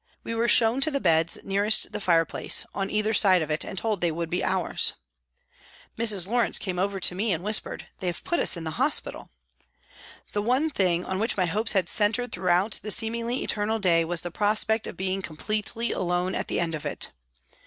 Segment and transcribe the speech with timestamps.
[0.23, 3.63] We were shown to the beds nearest the fire place, on either side of it,
[3.63, 4.93] and told they would be ours.
[5.95, 6.27] Mrs.
[6.27, 9.29] Lawrence came over to me and whispered," They have put us in hospital."
[10.33, 14.03] The one thing on which my hopes had centred throughout that seem ingly eternal day
[14.03, 17.11] was the prospect of being com pletely alone at the end of it.